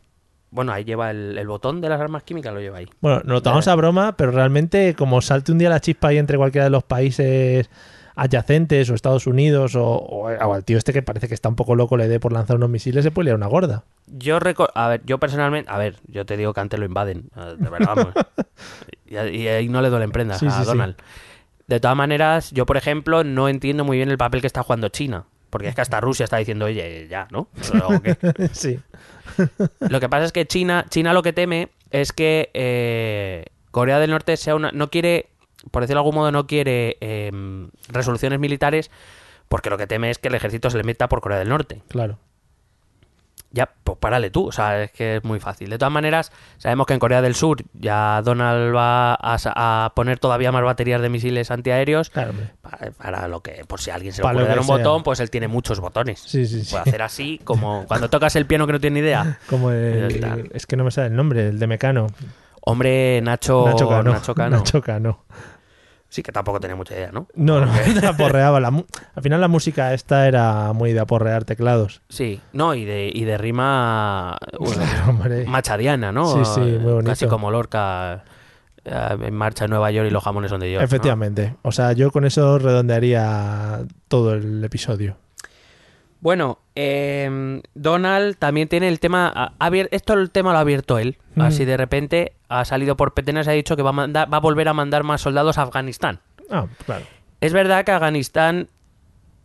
[0.49, 2.87] Bueno, ahí lleva el, el botón de las armas químicas, lo lleva ahí.
[3.01, 6.17] Bueno, nos lo tomamos a broma, pero realmente como salte un día la chispa ahí
[6.17, 7.69] entre cualquiera de los países
[8.17, 11.55] adyacentes o Estados Unidos o, o- o al tío este que parece que está un
[11.55, 13.83] poco loco le dé por lanzar unos misiles, se puede liar una gorda.
[14.07, 17.29] Yo reco- a ver, yo personalmente, a ver, yo te digo que antes lo invaden,
[17.35, 18.13] eh, de verdad, vamos.
[19.05, 20.65] y, y ahí no le duelen prendas Sí, a sí, sí.
[20.65, 20.95] Donald.
[21.67, 24.87] De todas maneras, yo por ejemplo no entiendo muy bien el papel que está jugando
[24.89, 27.49] China, porque es que hasta Rusia está diciendo, oye, ya, ¿no?
[27.87, 28.17] ¿O qué?
[28.53, 28.79] sí.
[29.89, 34.09] Lo que pasa es que China, China lo que teme es que eh, Corea del
[34.11, 35.27] Norte sea una, no quiere,
[35.71, 37.31] por decirlo de algún modo, no quiere eh,
[37.89, 38.91] resoluciones militares,
[39.49, 41.81] porque lo que teme es que el ejército se le meta por Corea del Norte.
[41.87, 42.19] Claro.
[43.49, 45.69] Ya, pues párale tú, o sea, es que es muy fácil.
[45.69, 50.51] De todas maneras, sabemos que en Corea del Sur ya Donald va a, poner todavía
[50.51, 52.09] más baterías de misiles antiaéreos.
[52.09, 52.33] Claro.
[52.61, 54.77] Para, para lo que, por si a alguien se le ocurre dar un sea.
[54.77, 56.19] botón, pues él tiene muchos botones.
[56.19, 56.71] Sí, sí, sí.
[56.71, 59.39] Puede hacer así, como cuando tocas el piano que no tiene ni idea.
[59.49, 60.37] Como el, está.
[60.51, 62.07] es que no me sale el nombre, el de Mecano.
[62.67, 64.11] Hombre, Nacho, Nacho Cano.
[64.11, 64.57] Nacho Cano.
[64.57, 65.19] Nacho Cano.
[66.09, 67.27] Sí, que tampoco tenía mucha idea, ¿no?
[67.35, 67.71] No, no,
[68.07, 68.59] aporreaba.
[68.61, 72.01] La Al final la música esta era muy de aporrear teclados.
[72.09, 74.83] Sí, no, y de, y de rima bueno,
[75.47, 76.43] machadiana, ¿no?
[76.43, 77.11] Sí, sí, muy bonito.
[77.11, 78.23] Casi como Lorca
[78.85, 80.81] eh, en marcha en Nueva York y los jamones son de York.
[80.81, 80.85] ¿no?
[80.85, 81.55] Efectivamente.
[81.61, 85.17] O sea, yo con eso redondearía todo el episodio.
[86.19, 89.53] Bueno, eh, Donald también tiene el tema.
[89.91, 91.17] esto el tema lo ha abierto él.
[91.35, 91.41] Mm.
[91.41, 94.37] Así de repente ha salido por petenas y ha dicho que va a, mandar- va
[94.37, 96.19] a volver a mandar más soldados a Afganistán.
[96.49, 97.05] Ah, claro.
[97.41, 98.69] Es verdad que Afganistán,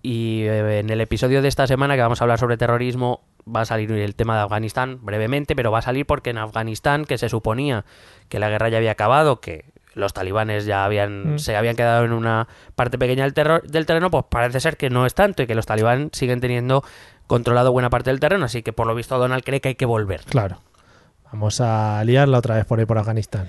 [0.03, 3.63] y eh, en el episodio de esta semana que vamos a hablar sobre terrorismo, va
[3.63, 7.19] a salir el tema de Afganistán brevemente, pero va a salir porque en Afganistán, que
[7.19, 7.85] se suponía
[8.29, 11.39] que la guerra ya había acabado, que los talibanes ya habían Mm.
[11.39, 14.91] se habían quedado en una parte pequeña del, terror, del terreno, pues parece ser que
[14.91, 16.85] no es tanto y que los talibanes siguen teniendo
[17.27, 19.87] controlado buena parte del terreno, así que por lo visto Donald cree que hay que
[19.87, 20.23] volver.
[20.23, 20.59] Claro.
[21.33, 23.49] Vamos a liarla otra vez por ahí por Afganistán.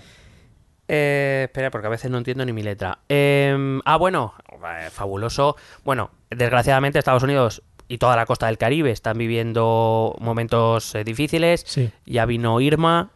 [0.88, 3.00] Eh, espera, porque a veces no entiendo ni mi letra.
[3.10, 5.56] Eh, ah, bueno, eh, fabuloso.
[5.84, 11.64] Bueno, desgraciadamente Estados Unidos y toda la costa del Caribe están viviendo momentos eh, difíciles.
[11.66, 11.92] Sí.
[12.06, 13.12] Ya vino Irma,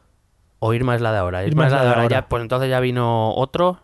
[0.60, 1.44] o Irma es la de ahora.
[1.46, 2.08] Irma, es la de ahora.
[2.08, 3.80] Ya, pues entonces ya vino otro,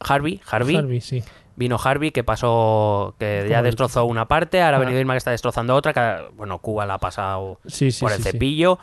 [0.00, 0.76] Harvey, Harvey.
[0.76, 1.22] Harvey, sí.
[1.56, 4.60] Vino Harvey que pasó, que ya destrozó una parte.
[4.60, 4.80] Ahora ha Ah.
[4.80, 5.92] venido Irma que está destrozando otra.
[5.92, 8.78] Que, bueno, Cuba la ha pasado Sí, sí, por el sí, cepillo.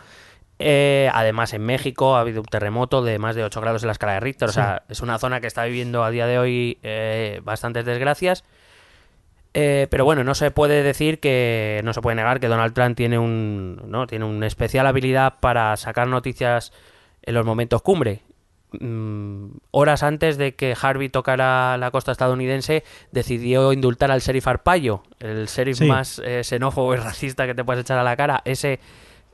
[0.57, 3.93] Eh, además, en México ha habido un terremoto de más de 8 grados en la
[3.93, 4.47] escala de Richter.
[4.47, 8.43] O sea, es una zona que está viviendo a día de hoy eh, bastantes desgracias.
[9.53, 11.81] Eh, pero bueno, no se puede decir que.
[11.83, 13.81] No se puede negar que Donald Trump tiene un.
[13.87, 14.07] ¿no?
[14.07, 16.71] Tiene una especial habilidad para sacar noticias
[17.21, 18.21] en los momentos cumbre.
[18.79, 25.03] Mm, horas antes de que Harvey tocara la costa estadounidense, decidió indultar al sheriff Arpaio,
[25.19, 25.85] el sheriff Sí.
[25.85, 28.41] más eh, xenófobo y racista que te puedes echar a la cara.
[28.45, 28.79] Ese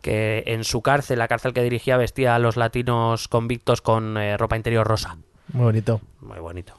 [0.02, 4.38] que en su cárcel, la cárcel que dirigía, vestía a los latinos convictos con eh,
[4.38, 5.18] ropa interior rosa.
[5.54, 6.02] Muy bonito.
[6.22, 6.74] Muy bonito.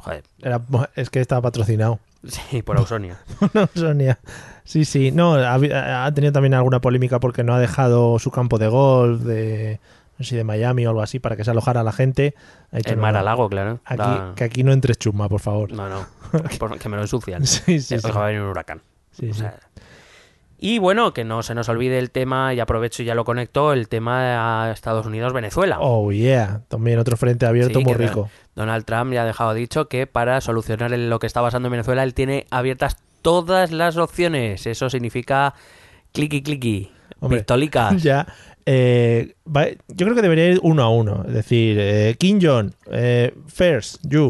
[0.00, 0.22] Joder.
[0.40, 0.60] Era,
[0.94, 1.98] es que estaba patrocinado.
[2.26, 3.18] Sí, por Ausonia.
[3.54, 4.18] no, Sonia.
[4.64, 5.10] Sí, sí.
[5.12, 9.22] No, ha, ha tenido también alguna polémica porque no ha dejado su campo de golf
[9.22, 9.80] de
[10.18, 12.34] no sé si de Miami o algo así para que se alojara la gente.
[12.72, 13.80] Ha dicho, El no, mar no, a lago, claro.
[13.84, 15.72] Aquí, Da- Que aquí no entres chusma, por favor.
[15.72, 16.06] No, no.
[16.58, 17.44] por- que me lo ensucian.
[17.46, 18.10] Sí, sí, Eh, sí.
[18.10, 18.80] va a venir un huracán.
[19.10, 19.44] Sí, O sí.
[20.58, 23.72] Y bueno, que no se nos olvide el tema, y aprovecho y ya lo conecto,
[23.72, 25.78] el tema a Estados Unidos-Venezuela.
[25.80, 26.62] Oh, yeah.
[26.68, 28.30] También otro frente abierto Sí, muy rico.
[28.54, 32.02] Donald Trump ya ha dejado dicho que para solucionar lo que está pasando en Venezuela,
[32.02, 34.66] él tiene abiertas todas las opciones.
[34.66, 35.54] Eso significa
[36.12, 38.02] cliqui cliqui, Hombre, pistolicas.
[38.02, 38.26] ya.
[38.66, 41.24] Eh, va- yo creo que debería ir uno a uno.
[41.26, 44.28] Es decir, eh, Kim Jong, eh, first, you.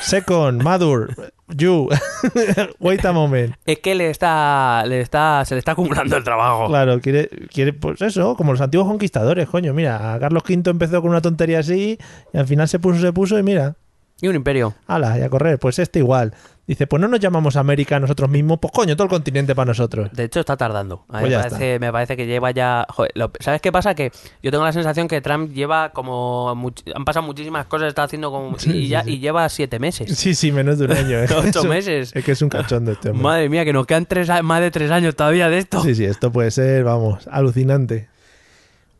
[0.00, 1.14] Second, Madur,
[1.48, 1.88] you.
[2.80, 3.54] Wait a moment.
[3.66, 6.66] Es que le está, le está, se le está acumulando el trabajo.
[6.68, 9.72] Claro, quiere, quiere, pues eso, como los antiguos conquistadores, coño.
[9.74, 11.98] Mira, Carlos V empezó con una tontería así
[12.32, 13.76] y al final se puso, se puso y mira,
[14.20, 14.74] Y un imperio.
[14.86, 15.58] ala, y a correr.
[15.58, 16.34] Pues este igual.
[16.66, 20.10] Dice, pues no nos llamamos América nosotros mismos, pues coño, todo el continente para nosotros.
[20.12, 21.04] De hecho, está tardando.
[21.08, 22.84] A mí Pues me, parece, me parece que lleva ya.
[22.90, 23.94] Joder, lo- ¿Sabes qué pasa?
[23.94, 26.54] Que yo tengo la sensación que Trump lleva como.
[26.56, 28.58] much- Han pasado muchísimas cosas, está haciendo como.
[28.58, 29.12] Sí, y, sí, ya, sí.
[29.14, 30.14] y lleva siete meses.
[30.18, 31.18] Sí, sí, menos de un año.
[31.20, 31.26] ¿eh?
[31.48, 32.10] Ocho meses.
[32.14, 33.22] Es que es un cachondo este hombre.
[33.22, 35.80] Madre mía, que nos quedan tres, más de tres años todavía de esto.
[35.82, 38.10] Sí, sí, esto puede ser, vamos, alucinante.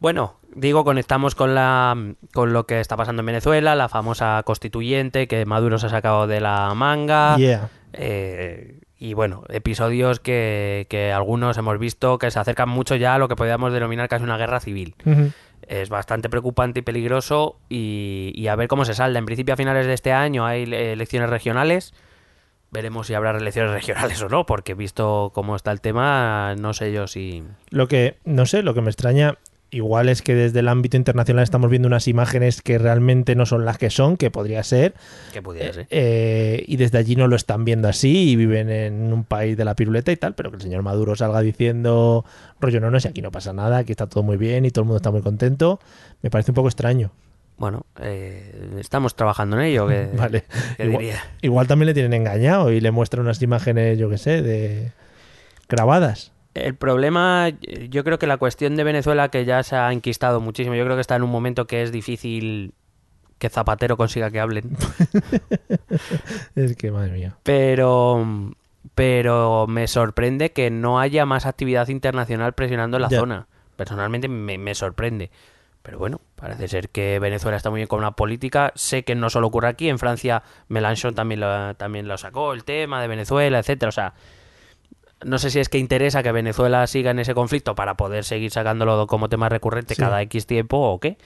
[0.00, 1.96] Bueno, digo, conectamos con la
[2.32, 6.26] con lo que está pasando en Venezuela, la famosa constituyente que Maduro se ha sacado
[6.26, 7.36] de la manga.
[7.36, 7.70] Yeah.
[7.92, 13.18] eh, y bueno, episodios que, que algunos hemos visto que se acercan mucho ya a
[13.18, 14.96] lo que podríamos denominar casi una guerra civil.
[15.62, 19.20] Es bastante preocupante y peligroso y, y a ver cómo se salda.
[19.20, 21.94] En principio a finales de este año hay elecciones regionales.
[22.72, 26.92] Veremos si habrá elecciones regionales o no, porque visto cómo está el tema, no sé
[26.92, 27.44] yo si...
[27.70, 29.38] Lo que, no sé, lo que me extraña,
[29.70, 33.64] igual es que desde el ámbito internacional estamos viendo unas imágenes que realmente no son
[33.64, 34.94] las que son, que podría ser,
[35.32, 35.86] que pudiera ser.
[35.90, 39.64] eh, y desde allí no lo están viendo así y viven en un país de
[39.64, 42.24] la piruleta y tal, pero que el señor Maduro salga diciendo,
[42.60, 44.82] rollo, no, no, si aquí no pasa nada, aquí está todo muy bien y todo
[44.82, 45.80] el mundo está muy contento,
[46.22, 47.10] me parece un poco extraño.
[47.58, 50.44] Bueno, eh, estamos trabajando en ello, que, Vale.
[50.76, 51.24] que Igual, diría.
[51.42, 54.92] igual también le tienen engañado y le muestran unas imágenes, yo qué sé, de
[55.68, 56.32] grabadas.
[56.66, 57.50] El problema,
[57.88, 60.96] yo creo que la cuestión de Venezuela, que ya se ha enquistado muchísimo, yo creo
[60.96, 62.74] que está en un momento que es difícil
[63.38, 64.76] que Zapatero consiga que hablen.
[66.54, 67.36] Es que, madre mía.
[67.42, 68.26] Pero,
[68.94, 73.18] pero me sorprende que no haya más actividad internacional presionando en la Ya.
[73.20, 73.46] zona.
[73.76, 75.30] Personalmente me, me sorprende.
[75.82, 78.72] Pero bueno, parece ser que Venezuela está muy bien con una política.
[78.74, 79.88] Sé que no solo ocurre aquí.
[79.88, 83.88] En Francia, Mélenchon también lo, también lo sacó, el tema de Venezuela, etcétera.
[83.88, 84.14] O sea,
[85.24, 88.50] no sé si es que interesa que Venezuela siga en ese conflicto para poder seguir
[88.50, 90.00] sacándolo como tema recurrente Sí.
[90.02, 91.16] cada X tiempo o qué.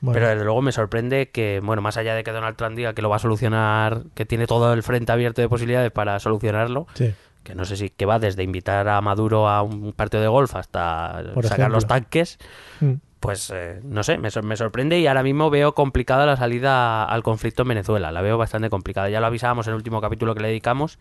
[0.00, 2.92] Bueno, Pero desde luego me sorprende que, bueno, más allá de que Donald Trump diga
[2.94, 6.86] que lo va a solucionar, que tiene todo el frente abierto de posibilidades para solucionarlo,
[6.94, 7.12] sí.
[7.42, 10.54] que no sé si que va desde invitar a Maduro a un partido de golf
[10.54, 11.76] hasta Por sacar ejemplo.
[11.76, 12.38] los tanques,
[12.80, 12.92] Mm.
[13.18, 17.24] pues eh, no sé, me, me sorprende y ahora mismo veo complicada la salida al
[17.24, 19.08] conflicto en Venezuela, la veo bastante complicada.
[19.10, 21.00] Ya lo avisábamos en el último capítulo que le dedicamos,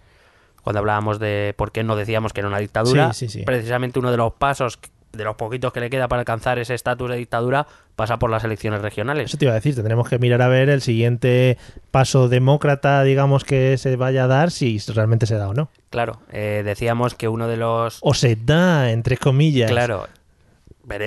[0.63, 3.13] cuando hablábamos de por qué no decíamos que era una dictadura.
[3.13, 3.45] Sí, sí, sí.
[3.45, 4.79] Precisamente uno de los pasos,
[5.13, 8.43] de los poquitos que le queda para alcanzar ese estatus de dictadura, pasa por las
[8.43, 9.25] elecciones regionales.
[9.25, 11.57] Eso te iba a decir, tendremos que mirar a ver el siguiente
[11.91, 15.69] paso demócrata, digamos, que se vaya a dar, si realmente se da o no.
[15.89, 17.99] Claro, eh, decíamos que uno de los...
[18.01, 19.71] O se da, entre comillas.
[19.71, 20.07] Claro,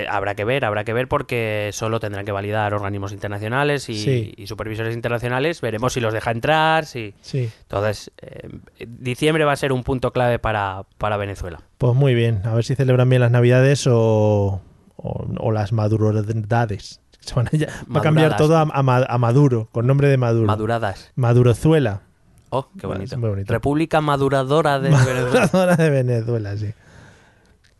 [0.09, 4.33] habrá que ver, habrá que ver porque solo tendrán que validar organismos internacionales y, Sí.
[4.37, 5.61] y supervisores internacionales.
[5.61, 7.13] Veremos si los deja entrar, si...
[7.21, 7.49] Sí.
[7.63, 8.49] Entonces, eh,
[8.87, 11.61] diciembre va a ser un punto clave para, para Venezuela.
[11.77, 14.61] Pues muy bien, a ver si celebran bien las navidades o,
[14.97, 16.99] o, o las madurodades.
[17.21, 20.07] Se van a, ya- va a cambiar todo a, a Ma- a Maduro, con nombre
[20.09, 20.47] de Maduro.
[20.47, 21.11] Maduradas.
[21.15, 22.01] Madurozuela.
[22.49, 23.17] Oh, qué Bueno, bonito.
[23.17, 23.53] muy bonito.
[23.53, 25.21] República Maduradora de Venezuela.
[25.21, 26.73] Maduradora de Venezuela, sí.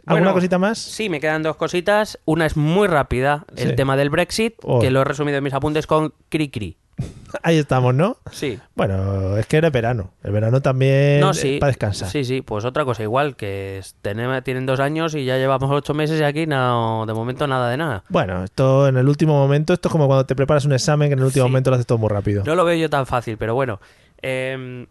[0.05, 0.77] ¿Alguna Bueno, cosita más?
[0.79, 2.19] Sí, me quedan dos cositas.
[2.25, 3.75] Una es muy rápida, el Sí.
[3.75, 4.79] tema del Brexit, Oh.
[4.79, 6.77] que lo he resumido en mis apuntes con Cri-Cri.
[7.43, 8.17] Ahí estamos, ¿no?
[8.31, 8.59] Sí.
[8.75, 10.11] Bueno, es que era verano.
[10.23, 11.57] El verano también No, sí.
[11.59, 12.09] para descansar.
[12.09, 15.93] Sí, sí, pues otra cosa igual, que tenemos- tienen dos años y ya llevamos ocho
[15.93, 18.03] meses y aquí no, de momento nada de nada.
[18.09, 21.13] Bueno, esto en el último momento, esto es como cuando te preparas un examen que
[21.13, 21.49] en el último Sí.
[21.51, 22.43] momento lo haces todo muy rápido.
[22.45, 23.79] No lo veo yo tan fácil, pero bueno.
[24.21, 24.85] Eh,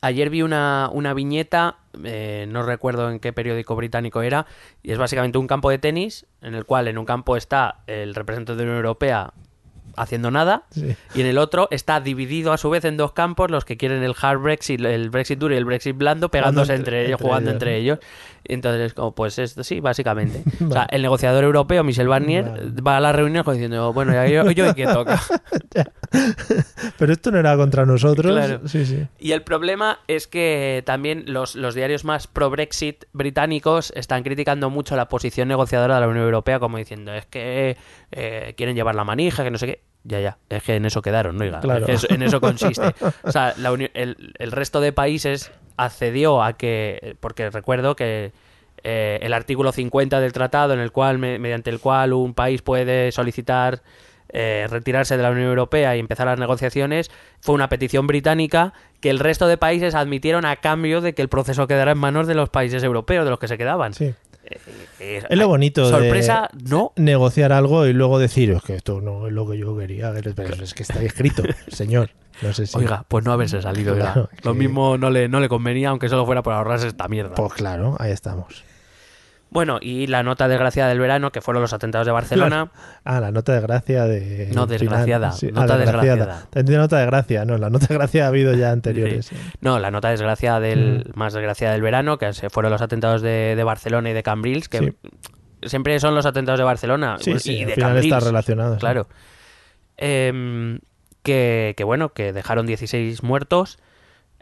[0.00, 4.46] ayer vi una, una viñeta, eh, no recuerdo en qué periódico británico era,
[4.82, 8.14] y es básicamente un campo de tenis en el cual en un campo está el
[8.14, 9.32] representante de la Unión Europea
[9.96, 10.62] haciendo nada.
[10.70, 10.94] Sí.
[11.14, 14.02] Y en el otro está dividido a su vez en dos campos, los que quieren
[14.02, 17.50] el hard Brexit, el Brexit duro y el Brexit blando, pegándose entre- entre, ellos, jugando
[17.50, 17.98] ellos, entre ellos.
[18.44, 20.42] Entonces, como, pues esto sí, básicamente.
[20.68, 22.72] O sea, el negociador europeo, Michel Barnier, Vale.
[22.86, 25.20] va a la reunión como diciendo, bueno, ya yo, yo que toca.
[26.98, 28.32] Pero esto no era contra nosotros.
[28.32, 28.68] Claro.
[28.68, 29.06] Sí, sí.
[29.18, 34.96] Y el problema es que también los, los diarios más pro-Brexit británicos están criticando mucho
[34.96, 37.76] la posición negociadora de la Unión Europea, como diciendo, es que
[38.12, 39.82] eh, quieren llevar la manija, que no sé qué.
[40.02, 41.44] Ya, ya, es que en eso quedaron, ¿no?
[41.44, 41.86] Oiga, Claro.
[41.86, 42.94] es que en eso consiste.
[43.22, 45.52] O sea, la el, el resto de países
[45.84, 48.32] accedió a que, porque recuerdo que
[48.82, 52.62] eh, el artículo 50 del tratado, en el cual, me- mediante el cual un país
[52.62, 53.82] puede solicitar
[54.32, 59.10] eh, retirarse de la Unión Europea y empezar las negociaciones, fue una petición británica que
[59.10, 62.34] el resto de países admitieron a cambio de que el proceso quedara en manos de
[62.34, 63.92] los países europeos, de los que se quedaban.
[63.92, 64.14] sí.
[64.98, 66.92] Eh, Es lo bonito de- Sorpresa, no.
[66.96, 70.12] Negociar algo y luego decir, es que esto no es lo que yo quería.
[70.34, 72.10] Pero es que está escrito, señor.
[72.42, 72.76] No sé si.
[72.78, 73.94] Oiga, pues no haberse salido.
[73.94, 74.12] oiga.
[74.12, 77.34] Claro, Lo mismo no le, no le convenía, aunque solo fuera por ahorrarse esta mierda.
[77.34, 78.64] Pues claro, ahí estamos.
[79.52, 82.70] Bueno, y la nota desgraciada del verano, que fueron los atentados de Barcelona.
[83.04, 84.50] Ah, la nota de gracia de.
[84.54, 86.46] No, desgraciada, nota ah, desgraciada.
[86.50, 89.26] Te entiendo nota de gracia, no, la nota de gracia ha habido ya anteriores.
[89.26, 89.36] Sí.
[89.60, 93.54] No, la nota desgraciada del, más desgraciada del verano, que se fueron los atentados de,
[93.56, 95.68] de Barcelona y de Cambrils, que Sí.
[95.68, 98.74] siempre son los atentados de Barcelona Sí, y sí, de al final Cambrils, está relacionado.
[98.74, 98.80] sí.
[98.80, 99.08] Claro.
[99.96, 100.78] Em,
[101.22, 103.78] que, que bueno, que dejaron 16 muertos,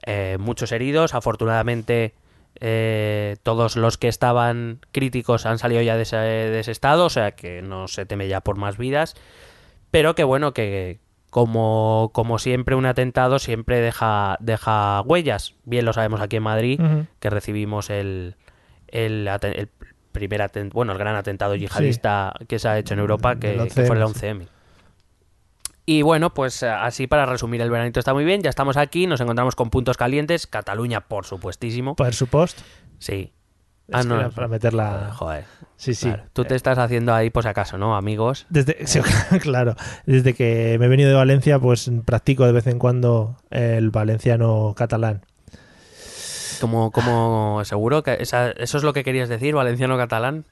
[0.07, 1.15] eh, muchos heridos.
[1.15, 2.15] Afortunadamente,
[2.61, 7.11] eh, todos los que estaban críticos han salido ya de ese, de ese estado, o
[7.11, 9.15] sea que no se teme ya por más vidas.
[9.91, 10.99] Pero que bueno, que
[11.31, 15.55] como, como siempre, un atentado siempre deja, deja huellas.
[15.65, 16.81] Bien lo sabemos aquí en Madrid,
[17.21, 18.35] que recibimos el,
[18.89, 19.69] el, el
[20.13, 23.71] primer aten- bueno, el gran atentado yihadista que se ha hecho en Europa, que, que
[23.87, 24.27] fue el 11M, sí.
[24.27, 24.49] 11M.
[25.91, 29.07] Y bueno, pues eh, así para resumir el veranito está muy bien, ya estamos aquí,
[29.07, 31.97] nos encontramos con puntos calientes, Cataluña por supuestísimo.
[31.97, 32.63] Por supuesto.
[32.99, 33.33] Sí.
[33.89, 34.31] Es Ah, no.
[34.33, 35.13] para meterla.
[35.15, 35.45] Joder.
[35.79, 36.09] Sí, sí.
[36.09, 36.25] Claro.
[36.35, 38.45] Tú te estás haciendo ahí si acaso, ¿no, amigos?
[38.51, 39.01] Desde, sí,
[39.41, 43.89] claro, desde que me he venido de Valencia, pues practico de vez en cuando el
[43.89, 45.25] valenciano catalán.
[46.61, 50.45] Como, como seguro que esa- eso es lo que querías decir, valenciano-catalán.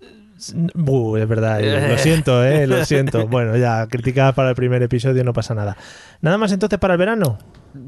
[0.75, 3.27] Buh, es verdad, lo siento, eh, lo siento.
[3.27, 5.77] Bueno, ya, criticadas para el primer episodio, no pasa nada.
[6.21, 7.39] Nada más entonces para el verano,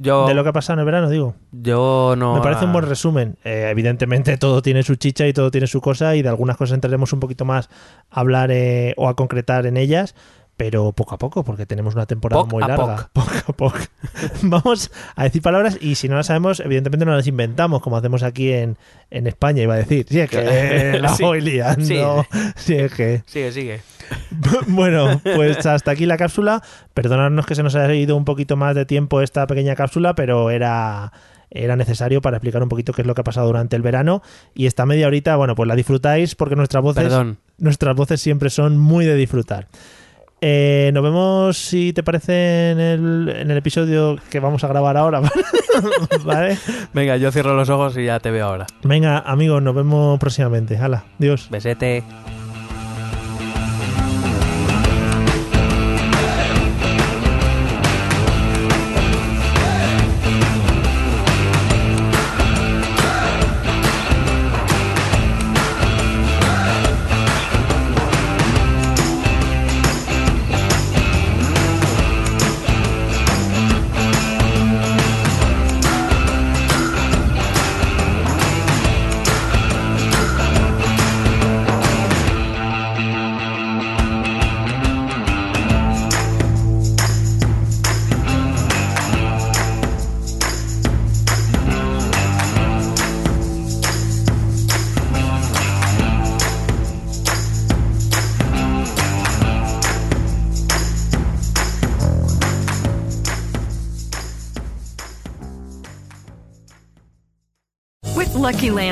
[0.01, 1.35] Yo, de lo que ha pasado en el verano, digo.
[1.53, 2.35] yo no.
[2.35, 3.37] Me parece un buen resumen.
[3.45, 6.75] Eh, evidentemente todo tiene su chicha y todo tiene su cosa y de algunas cosas
[6.75, 7.69] entraremos un poquito más
[8.11, 10.15] a hablar eh, o a concretar en ellas,
[10.59, 13.09] pero poco a poco, porque tenemos una temporada Poc muy larga.
[13.15, 13.79] Poco a poco.
[14.43, 18.23] Vamos a decir palabras y si no las sabemos, evidentemente no las inventamos, como hacemos
[18.25, 18.77] aquí en,
[19.11, 20.05] en España, iba a decir.
[20.11, 21.23] Sí, es que la Sí.
[21.23, 21.85] voy liando.
[21.87, 21.97] Sí.
[22.57, 23.23] Sí, es que...
[23.27, 23.81] Sigue, sigue.
[24.67, 26.63] Bueno, pues hasta aquí la cápsula.
[26.93, 30.51] Perdonadnos que se nos haya ido un poquito más de tiempo esta pequeña cápsula, pero
[30.51, 31.13] era,
[31.51, 34.23] era necesario para explicar un poquito qué es lo que ha pasado durante el verano.
[34.55, 37.39] Y esta media horita, bueno, pues la disfrutáis porque nuestras voces, Perdón.
[37.59, 39.69] nuestras voces siempre son muy de disfrutar.
[40.41, 44.97] Eh, nos vemos, si te parece, en el, en el episodio que vamos a grabar
[44.97, 45.21] ahora.
[46.25, 46.59] ¿Vale?
[46.93, 48.67] Venga, yo cierro los ojos y ya te veo ahora.
[48.83, 50.77] Venga, amigos, nos vemos próximamente.
[50.77, 51.49] Hala, Dios.
[51.51, 52.05] Besete.